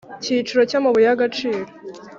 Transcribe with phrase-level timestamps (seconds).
[0.21, 1.65] Cy igiciro cy amabuye y agaciro